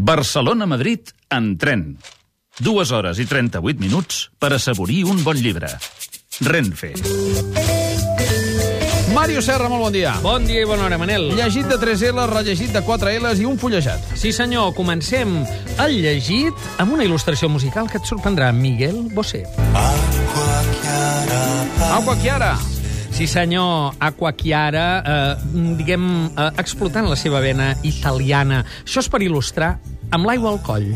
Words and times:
Barcelona-Madrid 0.00 1.00
en 1.28 1.58
tren. 1.58 1.98
Dues 2.58 2.88
hores 2.90 3.18
i 3.20 3.26
38 3.28 3.76
minuts 3.80 4.30
per 4.40 4.54
assaborir 4.56 5.04
un 5.04 5.20
bon 5.20 5.36
llibre. 5.36 5.68
Renfe. 6.40 6.94
Màrio 9.12 9.42
Serra, 9.44 9.68
molt 9.68 9.84
bon 9.84 9.92
dia. 9.92 10.14
Bon 10.24 10.46
dia 10.48 10.62
i 10.64 10.68
bona 10.68 10.86
hora, 10.86 10.96
Manel. 10.96 11.28
Llegit 11.36 11.68
de 11.68 11.76
3 11.76 12.06
L, 12.14 12.24
rellegit 12.32 12.72
de 12.72 12.80
4 12.86 13.12
L's 13.18 13.44
i 13.44 13.44
un 13.44 13.60
fullejat. 13.60 14.16
Sí, 14.16 14.32
senyor, 14.32 14.72
comencem 14.72 15.36
el 15.84 16.00
llegit 16.00 16.80
amb 16.80 16.96
una 16.96 17.04
il·lustració 17.04 17.52
musical 17.52 17.92
que 17.92 18.00
et 18.00 18.08
sorprendrà. 18.08 18.54
Miguel 18.56 19.02
Bosé. 19.12 19.44
Aqua 21.92 22.16
Chiara. 22.22 22.54
Sí, 23.12 23.26
senyor, 23.26 23.98
Aqua 24.00 24.32
Chiara, 24.32 24.88
eh, 25.04 25.36
diguem, 25.76 26.30
eh, 26.32 26.50
explotant 26.56 27.04
la 27.10 27.16
seva 27.20 27.40
vena 27.44 27.74
italiana. 27.82 28.64
Això 28.86 29.04
és 29.04 29.10
per 29.12 29.20
il·lustrar 29.20 29.74
amb 30.10 30.26
l'aigua 30.26 30.50
al 30.54 30.60
coll. 30.66 30.88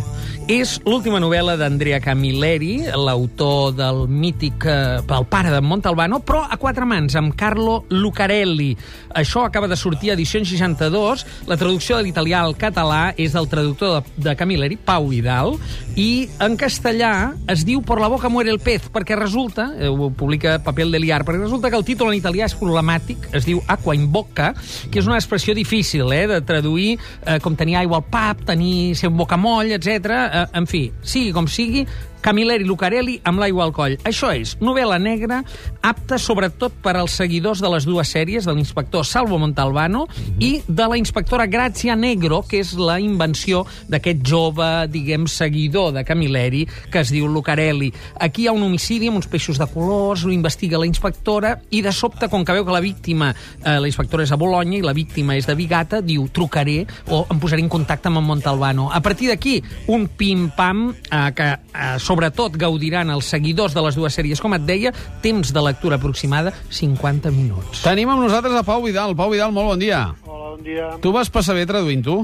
És 0.44 0.74
l'última 0.84 1.16
novel·la 1.22 1.54
d'Andrea 1.56 2.02
Camilleri, 2.04 2.90
l'autor 3.00 3.70
del 3.72 4.02
mític 4.12 4.66
eh, 4.68 5.00
El 5.16 5.24
pare 5.30 5.48
de 5.48 5.62
Montalbano, 5.64 6.18
però 6.20 6.42
a 6.44 6.58
quatre 6.60 6.84
mans, 6.84 7.14
amb 7.16 7.32
Carlo 7.32 7.78
Lucarelli. 7.88 8.74
Això 9.16 9.46
acaba 9.46 9.70
de 9.70 9.78
sortir 9.80 10.10
a 10.10 10.18
edició 10.18 10.42
62. 10.44 11.24
La 11.48 11.56
traducció 11.56 11.96
de 11.96 12.04
l'italià 12.04 12.42
al 12.44 12.58
català 12.60 13.14
és 13.16 13.32
del 13.32 13.48
traductor 13.48 13.94
de, 13.94 14.26
de 14.26 14.34
Camilleri, 14.36 14.76
Pau 14.76 15.08
Vidal, 15.08 15.54
i 15.96 16.26
en 16.42 16.58
castellà 16.60 17.32
es 17.48 17.64
diu 17.64 17.80
Por 17.84 18.00
la 18.02 18.10
boca 18.12 18.28
muere 18.28 18.52
el 18.52 18.60
pez, 18.60 18.90
perquè 18.92 19.16
resulta, 19.16 19.70
eh, 19.78 19.88
ho 19.88 20.10
publica 20.10 20.58
Papel 20.64 20.92
de 20.92 21.00
Liar, 21.00 21.22
perquè 21.24 21.40
resulta 21.40 21.70
que 21.70 21.80
el 21.80 21.86
títol 21.88 22.12
en 22.12 22.18
italià 22.18 22.50
és 22.50 22.56
problemàtic, 22.58 23.30
es 23.32 23.48
diu 23.48 23.62
Aqua 23.70 23.96
in 23.96 24.10
bocca, 24.12 24.52
que 24.90 25.00
és 25.00 25.08
una 25.08 25.16
expressió 25.16 25.54
difícil 25.56 26.12
eh, 26.12 26.26
de 26.28 26.42
traduir, 26.44 26.98
eh, 27.24 27.38
com 27.40 27.56
tenir 27.56 27.78
aigua 27.80 28.02
al 28.02 28.08
pap, 28.12 28.44
tenir 28.44 28.92
ser 28.98 29.08
un 29.08 29.16
bocamoll, 29.16 29.72
etc. 29.78 30.33
Eh, 30.34 30.46
en 30.58 30.66
fi, 30.66 30.88
sigui 31.06 31.30
com 31.34 31.46
sigui, 31.46 31.84
Camilleri 32.24 32.64
Lucarelli 32.64 33.18
amb 33.28 33.42
l'aigua 33.42 33.66
al 33.66 33.74
coll. 33.76 33.98
Això 34.08 34.30
és 34.32 34.54
novel·la 34.64 34.96
negra 34.96 35.42
apta 35.84 36.16
sobretot 36.16 36.72
per 36.80 36.94
als 36.96 37.18
seguidors 37.20 37.60
de 37.60 37.68
les 37.68 37.84
dues 37.84 38.08
sèries, 38.08 38.46
de 38.48 38.54
l'inspector 38.56 39.04
Salvo 39.04 39.36
Montalbano 39.38 40.06
i 40.40 40.62
de 40.64 40.86
la 40.88 40.96
inspectora 40.96 41.44
Grazia 41.46 41.96
Negro, 41.96 42.40
que 42.48 42.62
és 42.62 42.72
la 42.80 42.96
invenció 43.02 43.64
d'aquest 43.92 44.24
jove, 44.24 44.68
diguem, 44.88 45.26
seguidor 45.28 45.92
de 45.92 46.04
Camilleri, 46.08 46.64
que 46.90 47.02
es 47.04 47.12
diu 47.12 47.28
Lucarelli. 47.28 47.90
Aquí 48.24 48.44
hi 48.44 48.48
ha 48.48 48.56
un 48.56 48.64
homicidi 48.64 49.10
amb 49.12 49.20
uns 49.20 49.28
peixos 49.28 49.60
de 49.60 49.68
colors, 49.68 50.24
ho 50.24 50.32
investiga 50.32 50.80
la 50.80 50.88
inspectora, 50.88 51.58
i 51.70 51.82
de 51.84 51.92
sobte, 51.92 52.30
com 52.32 52.44
que 52.44 52.56
veu 52.56 52.64
que 52.64 52.72
la 52.72 52.80
víctima, 52.80 53.34
eh, 53.60 53.76
la 53.76 53.90
inspectora 53.90 54.24
és 54.24 54.32
a 54.32 54.40
Bologna 54.40 54.78
i 54.78 54.82
la 54.84 54.96
víctima 54.96 55.36
és 55.36 55.44
de 55.44 55.58
Vigata, 55.58 56.00
diu, 56.00 56.24
trucaré 56.32 56.86
o 57.12 57.26
em 57.28 57.40
posaré 57.42 57.60
en 57.60 57.68
contacte 57.68 58.08
amb 58.08 58.22
en 58.22 58.28
Montalbano. 58.32 58.88
A 58.88 59.04
partir 59.04 59.28
d'aquí, 59.28 59.58
un 59.92 60.08
pim-pam 60.08 60.88
eh, 60.94 61.30
que 61.36 61.52
eh, 61.52 61.98
sobretot 62.14 62.54
gaudiran 62.60 63.10
els 63.10 63.26
seguidors 63.26 63.74
de 63.74 63.82
les 63.82 63.98
dues 63.98 64.14
sèries, 64.14 64.42
com 64.42 64.54
et 64.54 64.62
deia, 64.62 64.94
temps 65.24 65.50
de 65.50 65.66
lectura 65.66 65.98
aproximada, 65.98 66.54
50 66.70 67.34
minuts. 67.34 67.82
Tenim 67.82 68.12
amb 68.12 68.22
nosaltres 68.22 68.54
a 68.54 68.62
Pau 68.66 68.86
Vidal. 68.86 69.16
Pau 69.18 69.34
Vidal, 69.34 69.50
molt 69.54 69.74
bon 69.74 69.82
dia. 69.82 70.06
Hola, 70.22 70.54
bon 70.54 70.62
dia. 70.62 70.94
Tu 71.02 71.12
vas 71.14 71.30
passar 71.30 71.58
bé 71.58 71.66
traduint, 71.66 72.04
tu? 72.06 72.22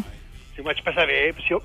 Si 0.55 0.62
ho 0.62 0.66
vaig 0.66 0.78
passar 0.84 1.06
bé, 1.08 1.19
si 1.42 1.56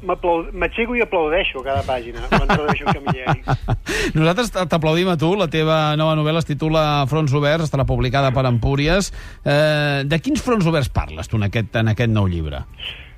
m'aixeco 0.56 0.96
i 0.96 1.04
aplaudeixo 1.04 1.62
cada 1.66 1.84
pàgina, 1.86 2.24
quan 2.32 2.48
tradueixo 2.50 2.88
Camilleri. 2.90 3.44
Nosaltres 4.18 4.54
t'aplaudim 4.72 5.12
a 5.12 5.18
tu. 5.22 5.34
La 5.38 5.50
teva 5.52 5.80
nova 6.00 6.16
novel·la 6.18 6.42
es 6.42 6.50
titula 6.50 6.86
Fronts 7.12 7.34
oberts, 7.36 7.68
estarà 7.68 7.86
publicada 7.86 8.32
per 8.34 8.48
Empúries. 8.50 9.12
Eh, 9.44 10.06
de 10.08 10.22
quins 10.24 10.42
fronts 10.42 10.66
oberts 10.72 10.90
parles 10.90 11.30
tu 11.30 11.38
en 11.38 11.50
aquest, 11.52 11.76
en 11.78 11.94
aquest 11.94 12.14
nou 12.16 12.32
llibre? 12.32 12.64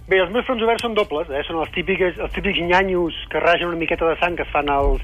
Bé, 0.08 0.22
els 0.24 0.30
meus 0.32 0.46
fronts 0.48 0.64
oberts 0.64 0.86
són 0.86 0.94
dobles, 0.96 1.28
eh? 1.36 1.42
són 1.44 1.58
els 1.60 1.72
típics, 1.76 2.16
els 2.24 2.32
típics 2.32 2.62
nyanyos 2.64 3.16
que 3.28 3.42
ragen 3.44 3.68
una 3.68 3.76
miqueta 3.82 4.08
de 4.08 4.16
sang 4.22 4.38
que 4.40 4.46
es 4.46 4.52
fan 4.54 4.70
els, 4.72 5.04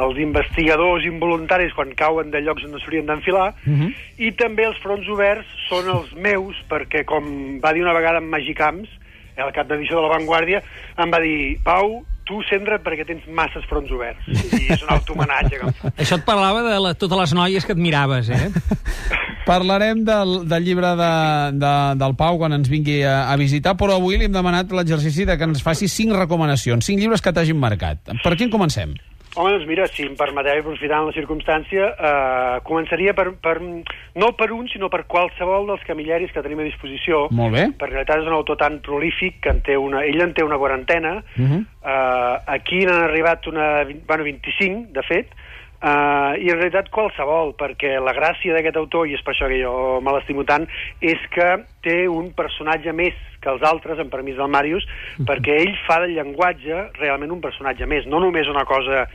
els 0.00 0.16
investigadors 0.24 1.04
involuntaris 1.04 1.74
quan 1.76 1.92
cauen 1.98 2.30
de 2.32 2.40
llocs 2.40 2.64
on 2.64 2.72
no 2.72 2.80
s'haurien 2.80 3.04
d'enfilar, 3.10 3.50
Mhm. 3.66 3.90
i 4.24 4.32
també 4.32 4.64
els 4.64 4.78
fronts 4.80 5.06
oberts 5.12 5.44
són 5.68 5.90
els 5.92 6.14
meus, 6.16 6.56
perquè 6.70 7.04
com 7.04 7.60
va 7.60 7.74
dir 7.76 7.82
una 7.84 7.92
vegada 7.92 8.18
en 8.24 8.30
Magicamps, 8.32 8.88
eh, 9.36 9.42
el 9.44 9.52
cap 9.52 9.68
d'edició 9.68 9.96
de 10.00 10.02
La 10.08 10.14
Vanguardia, 10.16 10.62
em 10.96 11.12
va 11.12 11.20
dir, 11.20 11.60
Pau, 11.62 12.00
tu 12.24 12.40
centra't 12.48 12.82
perquè 12.84 13.04
tens 13.08 13.28
masses 13.28 13.64
fronts 13.68 13.90
oberts. 13.92 14.24
I 14.28 14.72
és 14.72 14.82
un 14.82 14.90
automenatge 14.96 15.60
que. 15.60 15.70
Això 16.02 16.16
et 16.18 16.24
parlava 16.24 16.60
de 16.62 16.80
la, 16.80 16.94
totes 16.94 17.18
les 17.20 17.32
noies 17.36 17.64
que 17.64 17.72
admiraves, 17.72 18.28
eh? 18.28 18.48
Parlarem 19.48 20.04
del, 20.04 20.34
del 20.48 20.64
llibre 20.66 20.92
de, 20.98 21.12
de, 21.56 21.74
del 21.96 22.16
Pau 22.20 22.36
quan 22.40 22.52
ens 22.58 22.68
vingui 22.68 23.00
a, 23.02 23.30
a 23.32 23.36
visitar, 23.40 23.78
però 23.80 23.96
avui 23.96 24.20
li 24.20 24.28
hem 24.28 24.34
demanat 24.34 24.74
l'exercici 24.76 25.24
de 25.28 25.38
que 25.40 25.48
ens 25.48 25.64
faci 25.64 25.88
cinc 25.88 26.12
recomanacions, 26.18 26.84
cinc 26.84 27.00
llibres 27.00 27.24
que 27.24 27.32
t'hagin 27.32 27.56
marcat. 27.56 28.12
Per 28.24 28.36
quin 28.36 28.52
comencem? 28.52 28.92
Home, 29.38 29.52
doncs 29.54 29.68
mira, 29.68 29.84
si 29.92 30.02
em 30.02 30.14
permeteu, 30.18 30.58
aprofitant 30.58 31.06
la 31.06 31.14
circumstància, 31.14 31.88
eh, 31.94 32.54
començaria 32.66 33.12
per, 33.14 33.28
per, 33.38 33.56
no 33.60 34.30
per 34.34 34.48
un, 34.56 34.66
sinó 34.72 34.88
per 34.90 35.04
qualsevol 35.10 35.68
dels 35.68 35.84
camilleris 35.86 36.32
que 36.34 36.42
tenim 36.42 36.62
a 36.64 36.66
disposició. 36.66 37.26
Molt 37.30 37.54
bé. 37.54 37.66
Perquè 37.78 37.92
en 37.92 38.00
realitat 38.00 38.24
és 38.24 38.30
un 38.30 38.34
autor 38.34 38.58
tan 38.58 38.80
prolífic 38.84 39.38
que 39.44 39.52
en 39.54 39.60
té 39.62 39.76
una, 39.78 40.02
ell 40.08 40.24
en 40.24 40.34
té 40.34 40.42
una 40.42 40.58
quarantena. 40.58 41.20
Uh 41.36 41.44
-huh. 41.44 41.60
eh, 41.62 42.34
aquí 42.56 42.84
n'han 42.84 43.04
arribat 43.04 43.46
una, 43.46 43.84
bueno, 44.08 44.24
25, 44.24 44.92
de 44.92 45.02
fet, 45.06 45.30
Uh, 45.78 46.34
I 46.42 46.48
en 46.50 46.56
realitat 46.58 46.88
qualsevol, 46.90 47.52
perquè 47.54 48.00
la 48.02 48.14
gràcia 48.16 48.56
d'aquest 48.56 48.80
autor, 48.80 49.06
i 49.06 49.14
és 49.14 49.22
per 49.22 49.30
això 49.30 49.46
que 49.46 49.60
jo 49.60 49.72
me 50.02 50.14
l'estimo 50.16 50.42
tant, 50.48 50.66
és 50.98 51.22
que 51.30 51.46
té 51.86 52.00
un 52.10 52.32
personatge 52.34 52.90
més 52.98 53.14
que 53.48 53.56
els 53.56 53.64
altres, 53.64 54.02
en 54.02 54.12
permís 54.12 54.36
del 54.36 54.52
Màrius, 54.52 54.84
perquè 55.28 55.56
ell 55.62 55.74
fa 55.86 56.02
del 56.04 56.16
llenguatge 56.18 56.84
realment 57.00 57.32
un 57.38 57.42
personatge 57.44 57.88
més, 57.88 58.06
no 58.06 58.20
només 58.20 58.50
una 58.52 58.66
cosa, 58.68 59.06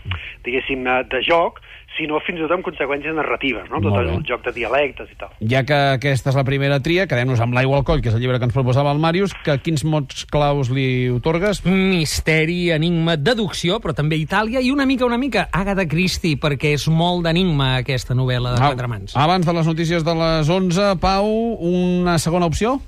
diguéssim, 0.46 0.88
eh, 0.88 1.04
de 1.12 1.22
joc, 1.28 1.62
sinó 1.94 2.18
fins 2.26 2.40
i 2.40 2.44
tot 2.46 2.54
amb 2.56 2.66
conseqüències 2.66 3.14
narratives, 3.14 3.68
no? 3.70 3.78
Molt 3.78 3.94
tot 3.94 4.08
bé. 4.08 4.14
el 4.16 4.24
joc 4.26 4.44
de 4.48 4.54
dialectes 4.56 5.12
i 5.12 5.18
tal. 5.20 5.34
Ja 5.50 5.64
que 5.68 5.78
aquesta 6.00 6.32
és 6.32 6.38
la 6.40 6.46
primera 6.48 6.80
tria, 6.82 7.06
quedem-nos 7.10 7.42
amb 7.44 7.54
l'aigua 7.54 7.78
al 7.78 7.86
coll, 7.86 8.02
que 8.02 8.10
és 8.10 8.16
el 8.18 8.24
llibre 8.24 8.40
que 8.42 8.48
ens 8.50 8.56
proposava 8.56 8.92
el 8.96 9.02
Màrius, 9.04 9.36
que 9.46 9.58
quins 9.62 9.86
mots 9.86 10.26
claus 10.32 10.72
li 10.74 11.10
otorgues? 11.14 11.62
Misteri, 11.68 12.72
enigma, 12.74 13.18
deducció, 13.18 13.78
però 13.84 13.94
també 13.94 14.18
Itàlia, 14.22 14.64
i 14.64 14.72
una 14.74 14.88
mica, 14.90 15.06
una 15.06 15.22
mica, 15.22 15.48
Agatha 15.52 15.86
Christie, 15.90 16.40
perquè 16.42 16.74
és 16.80 16.88
molt 16.90 17.28
d'enigma 17.28 17.76
aquesta 17.84 18.18
novel·la 18.18 18.56
de 18.58 18.64
quatre 18.64 18.90
mans. 18.90 19.14
Abans 19.14 19.46
de 19.46 19.54
les 19.54 19.70
notícies 19.70 20.08
de 20.08 20.18
les 20.18 20.50
11, 20.50 20.96
Pau, 21.04 21.30
una 21.70 22.18
segona 22.18 22.50
opció? 22.50 22.80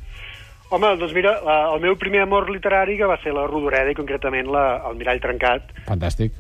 Home, 0.74 0.96
doncs 0.98 1.14
mira, 1.14 1.36
la, 1.46 1.60
el 1.76 1.84
meu 1.84 1.98
primer 2.00 2.24
amor 2.26 2.50
literari 2.50 2.98
que 2.98 3.10
va 3.10 3.20
ser 3.22 3.36
la 3.36 3.46
Rodoreda 3.50 3.94
i 3.94 3.98
concretament 3.98 4.50
la, 4.52 4.66
el 4.90 4.98
Mirall 4.98 5.22
Trencat. 5.22 5.70
Fantàstic. 5.86 6.34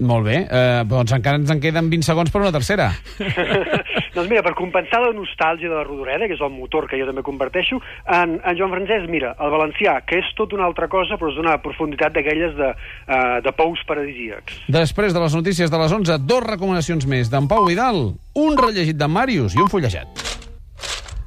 Molt 0.00 0.24
bé, 0.24 0.36
eh, 0.48 0.80
doncs 0.88 1.12
encara 1.12 1.36
ens 1.36 1.50
en 1.52 1.60
queden 1.60 1.90
20 1.92 2.06
segons 2.06 2.30
per 2.32 2.40
una 2.40 2.52
tercera. 2.54 2.86
doncs 4.16 4.30
mira, 4.30 4.40
per 4.46 4.54
compensar 4.56 5.02
la 5.04 5.12
nostàlgia 5.12 5.68
de 5.68 5.76
la 5.76 5.84
Rodoreda, 5.84 6.24
que 6.26 6.38
és 6.38 6.42
el 6.44 6.52
motor 6.54 6.88
que 6.88 6.98
jo 6.98 7.08
també 7.10 7.24
comparteixo, 7.26 7.82
en, 8.08 8.38
en 8.40 8.58
Joan 8.58 8.72
Francesc, 8.72 9.10
mira, 9.12 9.34
el 9.36 9.52
valencià, 9.52 9.98
que 10.08 10.22
és 10.24 10.32
tot 10.38 10.56
una 10.56 10.64
altra 10.70 10.88
cosa, 10.88 11.20
però 11.20 11.30
és 11.30 11.36
d'una 11.36 11.58
profunditat 11.60 12.16
d'aquelles 12.16 12.56
de, 12.56 12.72
uh, 12.72 13.38
de 13.44 13.54
pous 13.60 13.84
paradisíacs. 13.86 14.64
Després 14.72 15.12
de 15.12 15.20
les 15.20 15.36
notícies 15.36 15.70
de 15.70 15.84
les 15.84 15.96
11, 16.00 16.18
dos 16.24 16.44
recomanacions 16.48 17.04
més 17.10 17.28
d'en 17.28 17.50
Pau 17.50 17.68
Vidal, 17.68 18.06
un 18.40 18.60
rellegit 18.60 18.96
de 18.96 19.10
Màrius 19.10 19.58
i 19.58 19.60
un 19.60 19.68
fullejat. 19.68 20.29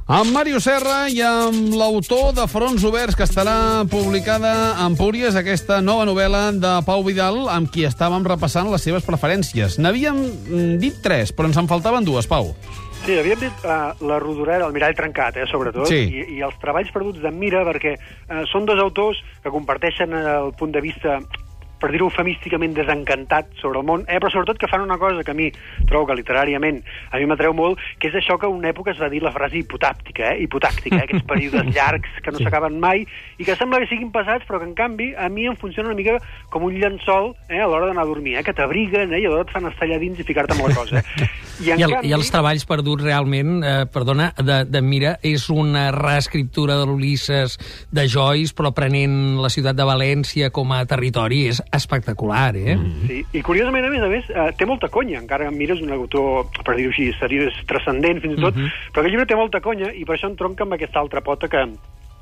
Amb 0.03 0.33
Màrius 0.35 0.65
Serra 0.67 1.05
i 1.07 1.21
amb 1.23 1.71
l'autor 1.79 2.33
de 2.35 2.43
Fronts 2.51 2.83
Oberts, 2.83 3.15
que 3.15 3.23
estarà 3.23 3.85
publicada 3.87 4.73
a 4.75 4.87
Empúries, 4.89 5.37
aquesta 5.39 5.77
nova 5.79 6.03
novel·la 6.03 6.49
de 6.59 6.71
Pau 6.83 7.05
Vidal, 7.07 7.45
amb 7.47 7.71
qui 7.71 7.85
estàvem 7.87 8.25
repassant 8.27 8.67
les 8.67 8.83
seves 8.83 9.07
preferències. 9.07 9.77
N'havíem 9.79 10.19
mm, 10.19 10.73
dit 10.83 10.97
tres, 11.05 11.31
però 11.31 11.47
ens 11.47 11.59
en 11.61 11.71
faltaven 11.71 12.03
dues, 12.03 12.27
Pau. 12.27 12.51
Sí, 13.05 13.15
havíem 13.15 13.39
dit 13.45 13.63
uh, 13.63 13.95
la 14.03 14.19
Rodoreda, 14.19 14.67
el 14.67 14.75
mirall 14.75 14.95
trencat, 14.95 15.39
eh, 15.39 15.47
sobretot, 15.47 15.87
Sí. 15.87 16.03
i, 16.03 16.27
i 16.35 16.43
els 16.43 16.59
treballs 16.59 16.91
perduts 16.91 17.23
d'en 17.23 17.39
Mira, 17.39 17.63
perquè 17.67 17.95
uh, 17.95 18.43
són 18.51 18.67
dos 18.67 18.83
autors 18.83 19.23
que 19.43 19.55
comparteixen 19.55 20.11
el 20.19 20.51
punt 20.59 20.75
de 20.75 20.83
vista 20.83 21.21
per 21.83 21.91
dir-ho 21.91 22.07
eufemísticament, 22.07 22.71
desencantat 22.77 23.49
sobre 23.59 23.81
el 23.81 23.87
món, 23.87 24.05
eh, 24.07 24.15
però 24.23 24.31
sobretot 24.31 24.57
que 24.61 24.69
fan 24.71 24.85
una 24.85 24.95
cosa 24.97 25.23
que 25.23 25.33
a 25.33 25.35
mi 25.35 25.49
trobo 25.89 26.07
que 26.07 26.15
literàriament 26.15 26.79
a 27.11 27.19
mi 27.19 27.27
m'atreu 27.27 27.51
molt, 27.53 27.81
que 27.99 28.07
és 28.07 28.15
això 28.21 28.37
que 28.39 28.47
una 28.47 28.71
època 28.71 28.93
es 28.95 29.01
va 29.03 29.09
dir 29.11 29.19
la 29.23 29.33
frase 29.35 29.59
hipotàptica, 29.59 30.31
eh, 30.31 30.45
hipotàctica, 30.45 31.01
eh, 31.01 31.03
aquests 31.09 31.27
períodes 31.27 31.67
llargs 31.75 32.09
que 32.23 32.31
no 32.31 32.39
Sí. 32.39 32.47
s'acaben 32.47 32.79
mai 32.79 33.03
i 33.37 33.43
que 33.43 33.55
sembla 33.59 33.79
que 33.83 33.87
siguin 33.91 34.11
passats, 34.15 34.47
però 34.47 34.59
que 34.63 34.69
en 34.71 34.73
canvi 34.79 35.11
a 35.17 35.27
mi 35.29 35.45
em 35.47 35.55
funciona 35.59 35.89
una 35.91 35.99
mica 35.99 36.17
com 36.49 36.63
un 36.63 36.73
llençol 36.79 37.35
eh, 37.49 37.59
a 37.59 37.67
l'hora 37.67 37.87
d'anar 37.91 38.03
a 38.07 38.09
dormir, 38.09 38.37
eh, 38.39 38.43
que 38.43 38.53
t'abriguen 38.55 39.13
eh, 39.13 39.19
i 39.19 39.25
alhora 39.27 39.43
et 39.43 39.51
fan 39.51 39.67
estar 39.67 39.85
allà 39.87 39.99
dins 39.99 40.19
i 40.19 40.23
ficar-te 40.23 40.55
amb 40.55 40.67
la 40.69 40.75
cosa. 40.75 41.03
Eh. 41.03 41.27
I, 41.61 41.71
el, 41.75 41.93
I 42.07 42.13
els 42.15 42.31
treballs 42.33 42.65
perduts 42.65 43.03
realment, 43.03 43.59
eh, 43.63 43.85
perdona, 43.93 44.31
de, 44.37 44.63
de 44.65 44.81
Mira, 44.81 45.17
és 45.21 45.45
una 45.53 45.91
reescriptura 45.93 46.77
de 46.79 46.87
l'Ulisses 46.89 47.57
de 47.93 48.07
Joyce, 48.09 48.55
però 48.57 48.71
prenent 48.73 49.37
la 49.43 49.51
ciutat 49.53 49.77
de 49.77 49.85
València 49.85 50.49
com 50.55 50.71
a 50.73 50.81
territori, 50.89 51.43
és 51.51 51.61
espectacular, 51.71 52.55
eh? 52.57 52.75
Mm. 52.75 53.07
Sí, 53.07 53.21
i 53.37 53.43
curiosament, 53.45 53.85
a 53.85 53.93
més 53.93 54.01
a 54.01 54.09
més, 54.11 54.29
eh, 54.33 54.49
té 54.57 54.65
molta 54.65 54.89
conya, 54.89 55.19
encara 55.21 55.47
em 55.47 55.57
mires 55.57 55.81
un 55.81 55.93
autor, 55.93 56.47
per 56.65 56.75
dir-ho 56.79 56.89
així, 56.89 57.11
seriós, 57.19 57.53
transcendent 57.69 58.21
fins 58.23 58.37
i 58.37 58.41
tot, 58.41 58.55
Mhm. 58.55 58.71
però 58.93 59.03
aquest 59.03 59.11
llibre 59.13 59.27
té 59.29 59.35
molta 59.35 59.61
conya 59.61 59.93
i 59.93 60.05
per 60.05 60.17
això 60.17 60.29
entronca 60.31 60.63
amb 60.63 60.73
aquesta 60.73 60.99
altra 60.99 61.21
pota 61.21 61.47
que, 61.47 61.67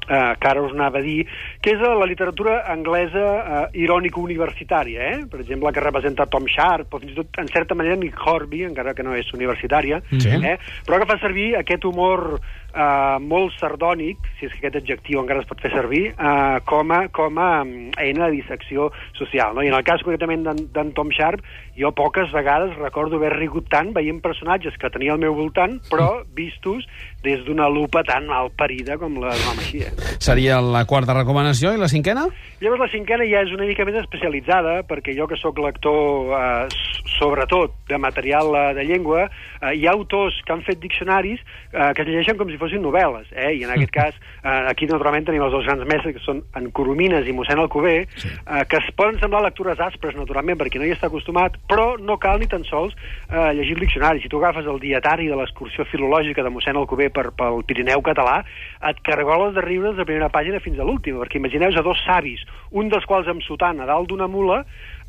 eh, 0.09 0.33
que 0.39 0.48
ara 0.48 0.62
us 0.63 0.71
anava 0.74 1.00
a 1.00 1.01
dir, 1.06 1.25
que 1.62 1.71
és 1.75 1.80
la 1.81 2.06
literatura 2.09 2.62
anglesa 2.71 3.25
eh, 3.71 3.83
irònico-universitària, 3.83 5.01
eh? 5.13 5.19
per 5.30 5.42
exemple, 5.42 5.71
que 5.74 5.83
representa 5.83 6.25
Tom 6.27 6.45
Sharp, 6.48 6.94
o 6.94 7.00
fins 7.00 7.13
i 7.13 7.19
tot, 7.21 7.38
en 7.42 7.48
certa 7.51 7.75
manera, 7.75 7.95
Nick 7.95 8.18
Horby, 8.25 8.63
encara 8.68 8.94
que 8.94 9.03
no 9.03 9.15
és 9.15 9.30
universitària, 9.33 10.01
Sí. 10.12 10.30
eh? 10.30 10.57
però 10.88 11.00
que 11.00 11.06
fa 11.09 11.18
servir 11.19 11.56
aquest 11.57 11.86
humor 11.86 12.39
eh, 12.74 13.18
molt 13.19 13.53
sardònic, 13.59 14.18
si 14.39 14.45
és 14.48 14.53
que 14.53 14.62
aquest 14.68 14.77
adjectiu 14.81 15.19
encara 15.21 15.42
es 15.42 15.48
pot 15.50 15.59
fer 15.62 15.71
servir, 15.74 16.13
eh, 16.13 16.59
com, 16.65 16.92
a, 16.92 17.07
com 17.12 17.38
a 17.39 17.63
mm, 17.65 17.92
eina 18.00 18.27
de 18.30 18.38
dissecció 18.39 18.92
social. 19.18 19.56
No? 19.56 19.63
I 19.63 19.68
en 19.71 19.75
el 19.75 19.83
cas 19.83 20.03
concretament 20.03 20.45
d'en- 20.48 20.94
Tom 20.95 21.09
Sharp, 21.12 21.42
jo 21.77 21.92
poques 21.95 22.31
vegades 22.36 22.75
recordo 22.77 23.15
haver 23.15 23.33
rigut 23.38 23.68
tant 23.71 23.94
veient 23.95 24.19
personatges 24.21 24.75
que 24.77 24.89
tenia 24.92 25.13
al 25.13 25.19
meu 25.24 25.33
voltant, 25.36 25.80
però 25.89 26.24
vistos 26.36 26.86
des 27.24 27.44
d'una 27.45 27.69
lupa 27.69 28.03
tan 28.03 28.27
mal 28.27 28.50
parida 28.51 28.98
com 28.98 29.15
la 29.21 29.31
d'un 29.36 29.51
home 29.53 29.62
així. 29.63 29.83
Seria 30.21 30.61
la 30.61 30.85
quarta 30.85 31.15
recomanació 31.17 31.73
i 31.73 31.81
la 31.81 31.89
cinquena? 31.91 32.27
Llavors 32.61 32.83
la 32.83 32.91
cinquena 32.93 33.25
ja 33.25 33.39
és 33.41 33.51
una 33.55 33.65
mica 33.65 33.85
més 33.88 33.95
especialitzada, 33.97 34.81
perquè 34.85 35.15
jo 35.17 35.25
que 35.25 35.39
sóc 35.41 35.57
lector, 35.57 36.29
eh, 36.38 37.05
sobretot, 37.15 37.73
de 37.89 37.97
material 37.97 38.53
eh, 38.53 38.65
de 38.77 38.85
llengua, 38.85 39.23
eh, 39.61 39.71
hi 39.79 39.88
ha 39.88 39.95
autors 39.95 40.38
que 40.45 40.53
han 40.53 40.61
fet 40.67 40.77
diccionaris 40.83 41.41
eh, 41.41 41.89
que 41.95 42.03
es 42.03 42.07
llegeixen 42.07 42.38
com 42.38 42.51
si 42.51 42.59
fossin 42.61 42.83
novel·les, 42.85 43.31
eh? 43.33 43.55
i 43.57 43.65
en 43.65 43.73
aquest 43.73 43.95
cas, 43.99 44.19
eh, 44.43 44.53
aquí 44.69 44.85
naturalment 44.85 45.25
tenim 45.25 45.41
els 45.41 45.55
dos 45.55 45.65
grans 45.65 45.81
mestres, 45.89 46.13
que 46.19 46.21
són 46.21 46.43
en 46.59 46.69
Coromines 46.69 47.25
i 47.25 47.33
mossèn 47.33 47.57
Alcover, 47.63 47.95
eh, 48.05 48.61
que 48.69 48.77
es 48.77 48.91
poden 48.93 49.17
semblar 49.23 49.41
lectures 49.47 49.81
aspres, 49.81 50.13
naturalment, 50.19 50.59
perquè 50.61 50.77
no 50.77 50.85
hi 50.85 50.93
està 50.93 51.09
acostumat, 51.09 51.57
però 51.65 51.95
no 51.97 52.19
cal 52.21 52.38
ni 52.38 52.49
tan 52.51 52.61
sols 52.69 52.93
eh, 52.93 53.49
llegir 53.57 53.79
el 53.79 53.88
diccionari. 53.88 54.21
Si 54.21 54.29
tu 54.29 54.38
agafes 54.38 54.69
el 54.69 54.77
dietari 54.83 55.31
de 55.33 55.41
l'excursió 55.41 55.89
filològica 55.89 56.45
de 56.45 56.53
mossèn 56.53 56.77
Alcover 56.77 57.09
per, 57.09 57.31
pel 57.33 57.65
Pirineu 57.65 58.05
català, 58.05 58.43
et 58.85 59.01
cargoles 59.01 59.57
de 59.57 59.65
riure 59.65 59.80
des 59.81 59.95
de 59.97 60.03
la 60.03 60.07
primera 60.07 60.29
pàgina 60.33 60.61
fins 60.63 60.79
a 60.79 60.85
l'última, 60.87 61.21
perquè 61.21 61.39
imagineu 61.41 61.73
a 61.75 61.85
dos 61.85 62.01
savis, 62.05 62.43
un 62.71 62.89
dels 62.89 63.05
quals 63.09 63.29
amb 63.31 63.43
sotana 63.45 63.87
dalt 63.89 64.09
d'una 64.09 64.29
mula, 64.31 64.61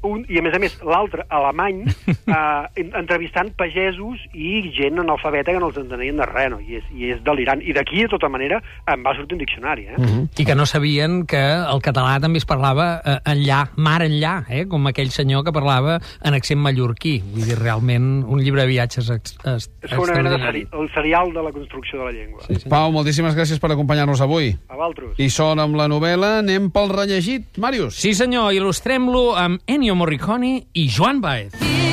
un, 0.03 0.25
i 0.29 0.39
a 0.39 0.43
més 0.43 0.55
a 0.55 0.61
més 0.63 0.75
l'altre 0.87 1.25
alemany, 1.31 1.83
eh, 2.09 2.83
en- 2.83 2.93
entrevistant 3.03 3.53
pagesos 3.59 4.23
i 4.35 4.73
gent 4.77 4.99
analfabeta 5.03 5.53
que 5.55 5.61
no 5.63 5.71
els 5.71 5.79
entenien 5.81 6.17
de 6.21 6.27
res, 6.29 6.51
no? 6.53 6.61
I, 6.61 6.81
és, 6.81 6.89
i 6.95 7.11
és 7.15 7.23
delirant. 7.25 7.63
I 7.63 7.75
d'aquí, 7.77 8.03
de 8.05 8.11
tota 8.13 8.29
manera, 8.33 8.61
em 8.91 9.05
va 9.07 9.15
sortir 9.19 9.37
un 9.39 9.45
diccionari, 9.45 9.89
eh? 9.91 9.99
Mm 9.99 10.29
I 10.39 10.45
que 10.49 10.55
no 10.57 10.65
sabien 10.67 11.27
que 11.29 11.39
el 11.39 11.81
català 11.85 12.17
també 12.23 12.41
es 12.41 12.47
parlava 12.49 12.87
eh, 13.05 13.19
enllà, 13.33 13.67
mar 13.77 14.01
enllà, 14.03 14.45
eh? 14.51 14.65
com 14.71 14.87
aquell 14.91 15.11
senyor 15.15 15.45
que 15.45 15.53
parlava 15.53 15.99
en 16.25 16.35
accent 16.35 16.59
mallorquí. 16.63 17.19
Vull 17.35 17.45
dir, 17.47 17.59
realment, 17.61 18.23
un 18.25 18.41
llibre 18.43 18.63
de 18.65 18.71
viatges 18.71 19.11
ex, 19.13 19.37
ex, 19.45 19.69
És 19.85 19.93
una 19.99 20.17
mena 20.17 20.33
de 20.37 20.39
seri, 20.43 20.65
el 20.73 20.89
serial 20.95 21.33
de 21.35 21.43
la 21.45 21.53
construcció 21.53 22.01
de 22.01 22.05
la 22.09 22.13
llengua. 22.17 22.41
Sí, 22.49 22.57
sí. 22.63 22.69
Pau, 22.73 22.91
moltíssimes 22.95 23.37
gràcies 23.37 23.61
per 23.63 23.71
acompanyar-nos 23.75 24.23
avui. 24.25 24.53
A 24.73 24.77
Valtros. 24.81 25.15
I 25.21 25.29
són 25.31 25.61
amb 25.63 25.77
la 25.79 25.87
novel·la, 25.93 26.39
anem 26.43 26.71
pel 26.75 26.91
rellegit. 26.95 27.59
Màrius. 27.63 27.99
Sí, 28.01 28.15
senyor, 28.19 28.53
il·lustrem-lo 28.57 29.35
amb 29.39 29.61
Ennio 29.67 29.92
Morricone 29.95 30.67
i 30.73 30.89
Joan 30.89 31.21
Baez. 31.21 31.53
You. 31.61 31.93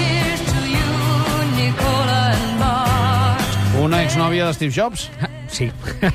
Una 3.80 4.02
exnòvia 4.04 4.44
de 4.44 4.54
Steve 4.54 4.74
Jobs. 4.76 5.08
Sí, 5.60 5.68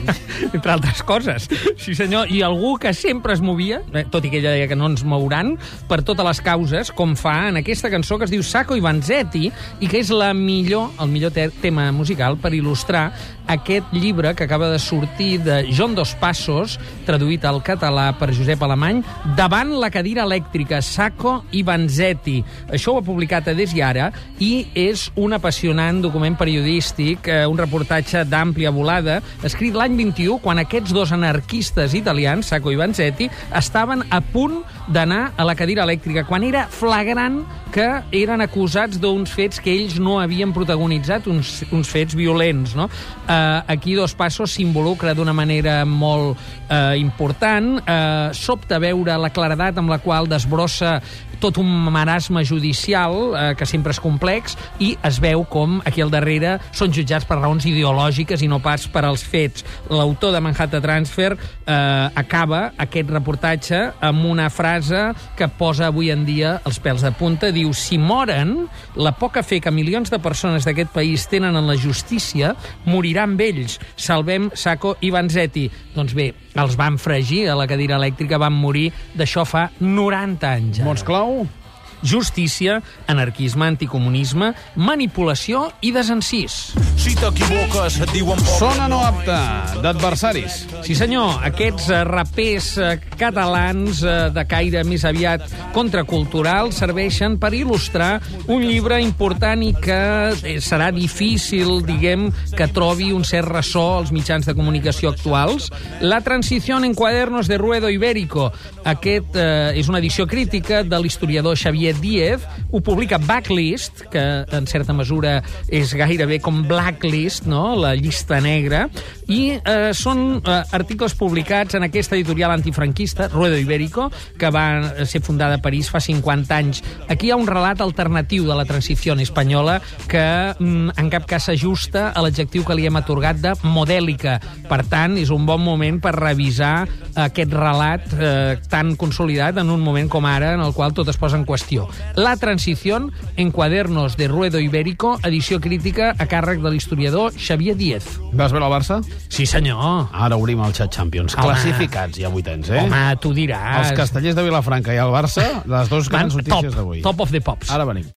entre 0.54 0.72
altres 0.72 1.02
coses. 1.04 1.50
Sí, 1.76 1.92
senyor, 1.92 2.30
i 2.32 2.40
algú 2.40 2.78
que 2.80 2.94
sempre 2.96 3.34
es 3.36 3.42
movia, 3.44 3.82
eh, 3.92 4.06
tot 4.08 4.24
i 4.24 4.30
que 4.32 4.38
ella 4.40 4.54
deia 4.54 4.70
que 4.70 4.78
no 4.78 4.88
ens 4.88 5.04
mouran, 5.04 5.58
per 5.90 6.00
totes 6.00 6.24
les 6.24 6.40
causes, 6.40 6.92
com 6.96 7.12
fa 7.12 7.50
en 7.50 7.60
aquesta 7.60 7.90
cançó 7.92 8.16
que 8.16 8.24
es 8.24 8.32
diu 8.32 8.40
Sacco 8.40 8.78
i 8.78 8.80
Vanzetti, 8.80 9.50
i 9.84 9.90
que 9.90 10.00
és 10.00 10.08
la 10.14 10.32
millor, 10.32 10.94
el 10.96 11.12
millor 11.12 11.34
te 11.36 11.50
tema 11.60 11.90
musical 11.92 12.38
per 12.40 12.54
il·lustrar 12.56 13.10
aquest 13.52 13.92
llibre 13.92 14.34
que 14.34 14.44
acaba 14.44 14.70
de 14.70 14.78
sortir 14.78 15.42
de 15.44 15.68
John 15.76 15.94
Dos 15.94 16.14
Passos, 16.16 16.78
traduït 17.04 17.44
al 17.44 17.60
català 17.64 18.06
per 18.16 18.32
Josep 18.32 18.62
Alemany, 18.64 19.02
davant 19.36 19.74
la 19.80 19.90
cadira 19.92 20.24
elèctrica, 20.24 20.80
Sacco 20.82 21.42
i 21.52 21.60
Vanzetti. 21.66 22.38
Això 22.72 22.94
ho 22.94 23.02
ha 23.02 23.04
publicat 23.04 23.50
a 23.50 23.56
Des 23.56 23.74
i 23.76 23.82
Ara 23.84 24.10
i 24.40 24.66
és 24.74 25.10
un 25.20 25.36
apassionant 25.36 26.00
document 26.00 26.38
periodístic, 26.40 27.28
eh, 27.28 27.44
un 27.46 27.60
reportatge 27.60 28.24
d'àmplia 28.24 28.72
volada, 28.72 29.20
escrit 29.42 29.74
l'any 29.74 29.96
21, 29.98 30.38
quan 30.44 30.60
aquests 30.62 30.94
dos 30.94 31.12
anarquistes 31.12 31.96
italians, 31.98 32.52
Sacco 32.52 32.72
i 32.72 32.78
Vanzetti, 32.78 33.28
estaven 33.56 34.04
a 34.10 34.20
punt 34.20 34.62
d'anar 34.88 35.32
a 35.36 35.46
la 35.48 35.56
cadira 35.58 35.84
elèctrica, 35.84 36.26
quan 36.28 36.44
era 36.46 36.66
flagrant 36.70 37.42
que 37.74 37.88
eren 38.14 38.44
acusats 38.44 39.00
d'uns 39.02 39.32
fets 39.34 39.58
que 39.62 39.72
ells 39.72 39.96
no 39.98 40.20
havien 40.22 40.52
protagonitzat, 40.54 41.26
uns, 41.30 41.64
uns 41.74 41.90
fets 41.90 42.14
violents. 42.14 42.76
No? 42.78 42.86
Eh, 43.26 43.74
aquí 43.74 43.96
Dos 43.98 44.14
Passos 44.14 44.54
s'involucra 44.54 45.14
d'una 45.14 45.34
manera 45.34 45.80
molt 45.84 46.38
eh, 46.68 46.94
important. 47.00 47.80
Eh, 47.82 48.30
sobta 48.36 48.78
veure 48.78 49.18
la 49.18 49.32
claredat 49.34 49.82
amb 49.82 49.90
la 49.90 49.98
qual 49.98 50.30
desbrossa 50.30 51.00
tot 51.44 51.58
un 51.60 51.68
marasme 51.92 52.40
judicial 52.44 53.34
eh, 53.36 53.52
que 53.58 53.66
sempre 53.68 53.92
és 53.92 54.00
complex 54.00 54.54
i 54.80 54.94
es 55.04 55.18
veu 55.20 55.42
com 55.50 55.76
aquí 55.84 56.00
al 56.00 56.12
darrere 56.12 56.54
són 56.72 56.92
jutjats 56.94 57.26
per 57.28 57.36
raons 57.36 57.66
ideològiques 57.68 58.40
i 58.40 58.48
no 58.48 58.62
pas 58.64 58.86
per 58.88 59.02
als 59.04 59.24
fets. 59.28 59.64
L'autor 59.92 60.32
de 60.32 60.40
Manhattan 60.40 60.80
Transfer 60.84 61.34
eh, 61.34 61.74
acaba 62.16 62.70
aquest 62.80 63.12
reportatge 63.12 63.80
amb 64.00 64.24
una 64.30 64.48
frase 64.48 65.10
que 65.36 65.50
posa 65.52 65.90
avui 65.90 66.08
en 66.14 66.24
dia 66.24 66.54
els 66.64 66.80
pèls 66.80 67.04
de 67.04 67.12
punta. 67.12 67.52
Diu, 67.52 67.74
si 67.76 67.98
moren, 68.00 68.56
la 68.96 69.12
poca 69.12 69.44
fe 69.44 69.60
que 69.60 69.74
milions 69.74 70.08
de 70.12 70.22
persones 70.24 70.64
d'aquest 70.64 70.94
país 70.96 71.28
tenen 71.28 71.58
en 71.60 71.68
la 71.68 71.76
justícia 71.76 72.54
morirà 72.88 73.28
amb 73.28 73.44
ells. 73.44 73.76
Salvem 74.00 74.48
Sacco 74.56 74.96
i 75.04 75.12
Vanzetti. 75.12 75.68
Doncs 75.92 76.16
bé, 76.16 76.30
els 76.56 76.78
van 76.80 76.96
fregir 76.96 77.44
a 77.50 77.58
la 77.58 77.68
cadira 77.68 77.98
elèctrica, 78.00 78.40
van 78.40 78.56
morir 78.56 78.88
d'això 79.12 79.44
fa 79.44 79.68
90 79.80 80.48
anys. 80.54 80.80
ara. 80.80 80.88
Mots 80.88 81.04
now. 81.34 81.63
Justícia, 82.04 82.82
anarquisme, 83.08 83.66
anticomunisme, 83.66 84.52
manipulació 84.76 85.70
i 85.80 85.90
desencís. 85.94 86.74
Si 87.00 87.14
t'equivoques, 87.18 87.96
et 88.04 88.12
diuen 88.12 88.38
pobre. 88.38 88.58
Sona 88.60 88.88
no 88.92 89.00
apta, 89.04 89.38
d'adversaris. 89.82 90.60
Sí, 90.84 90.94
senyor, 90.98 91.40
aquests 91.48 91.88
eh, 91.90 92.02
rapers 92.04 92.68
eh, 92.78 92.92
catalans 93.18 94.02
eh, 94.04 94.14
de 94.34 94.44
caire 94.48 94.84
més 94.86 95.04
aviat 95.08 95.46
contracultural 95.74 96.72
serveixen 96.76 97.38
per 97.40 97.54
il·lustrar 97.56 98.18
un 98.52 98.64
llibre 98.64 99.00
important 99.02 99.64
i 99.64 99.72
que 99.74 100.60
serà 100.64 100.90
difícil, 100.94 101.80
diguem, 101.86 102.28
que 102.54 102.68
trobi 102.72 103.10
un 103.16 103.24
cert 103.24 103.48
ressò 103.48 103.86
als 103.98 104.12
mitjans 104.14 104.46
de 104.46 104.54
comunicació 104.56 105.14
actuals. 105.14 105.70
La 106.04 106.20
transició 106.20 106.78
en 106.84 106.94
quadernos 106.94 107.48
de 107.48 107.58
Ruedo 107.58 107.88
Ibérico. 107.88 108.50
Aquest 108.84 109.36
eh, 109.40 109.72
és 109.80 109.88
una 109.88 110.00
edició 110.02 110.26
crítica 110.28 110.82
de 110.84 111.00
l'historiador 111.00 111.56
Xavier 111.56 111.93
Díez. 112.00 112.44
Ho 112.70 112.80
publica 112.80 113.18
Backlist, 113.18 114.04
que 114.10 114.22
en 114.50 114.66
certa 114.66 114.92
mesura 114.96 115.38
és 115.68 115.94
gairebé 115.94 116.40
com 116.42 116.62
Blacklist, 116.68 117.46
no? 117.46 117.74
la 117.78 117.94
llista 117.94 118.40
negra, 118.42 118.88
i 119.30 119.54
eh, 119.56 119.92
són 119.96 120.40
eh, 120.40 120.60
articles 120.76 121.14
publicats 121.18 121.78
en 121.78 121.86
aquesta 121.86 122.16
editorial 122.18 122.52
antifranquista, 122.54 123.28
Ruedo 123.32 123.58
Ibérico, 123.58 124.10
que 124.38 124.50
va 124.50 125.04
ser 125.06 125.22
fundada 125.24 125.60
a 125.60 125.62
París 125.64 125.90
fa 125.92 126.02
50 126.02 126.56
anys. 126.56 126.82
Aquí 127.08 127.28
hi 127.28 127.34
ha 127.34 127.40
un 127.40 127.48
relat 127.48 127.80
alternatiu 127.84 128.48
de 128.48 128.58
la 128.58 128.66
transició 128.68 129.14
espanyola 129.14 129.80
que 130.08 130.54
mm, 130.58 130.96
en 130.98 131.10
cap 131.12 131.26
cas 131.28 131.48
s'ajusta 131.48 132.08
a 132.14 132.22
l'adjectiu 132.24 132.64
que 132.64 132.76
li 132.76 132.86
hem 132.88 132.96
atorgat 132.98 133.40
de 133.42 133.52
modèlica. 133.62 134.38
Per 134.68 134.80
tant, 134.90 135.18
és 135.20 135.30
un 135.34 135.46
bon 135.46 135.62
moment 135.62 136.00
per 136.02 136.14
revisar 136.16 136.86
aquest 137.14 137.52
relat 137.54 138.14
eh, 138.18 138.56
tan 138.70 138.94
consolidat 138.96 139.60
en 139.62 139.70
un 139.70 139.82
moment 139.84 140.08
com 140.10 140.26
ara 140.26 140.54
en 140.54 140.64
el 140.64 140.74
qual 140.74 140.94
tot 140.96 141.08
es 141.08 141.20
posa 141.20 141.38
en 141.38 141.46
qüestió. 141.46 141.83
La 142.16 142.36
transició 142.36 143.10
en 143.36 143.50
quadernos 143.50 144.16
de 144.16 144.28
Ruedo 144.28 144.60
Ibérico, 144.60 145.18
edició 145.24 145.60
crítica 145.60 146.12
a 146.18 146.26
càrrec 146.26 146.60
de 146.62 146.70
l'historiador 146.70 147.32
Xavier 147.36 147.76
Díez. 147.76 148.04
Vas 148.32 148.52
veure 148.52 148.66
el 148.66 148.72
Barça? 148.72 149.00
Sí, 149.28 149.46
senyor. 149.46 150.08
Ara 150.12 150.36
obrim 150.36 150.60
el 150.64 150.74
xat 150.74 150.92
Champions. 150.94 151.34
Home. 151.34 151.48
Classificats 151.48 152.18
ja 152.20 152.28
vuitens, 152.28 152.68
eh? 152.70 152.84
Home, 152.84 153.04
tu 153.20 153.32
diràs. 153.34 153.90
Els 153.90 153.98
castellers 153.98 154.36
de 154.36 154.44
Vilafranca 154.46 154.94
i 154.94 155.00
el 155.02 155.10
Barça, 155.14 155.46
les 155.66 155.88
dues 155.90 156.08
grans 156.12 156.36
notícies 156.36 156.74
d'avui. 156.74 157.02
top 157.02 157.20
of 157.20 157.30
the 157.32 157.40
pops. 157.40 157.70
Ara 157.70 157.84
venim. 157.88 158.04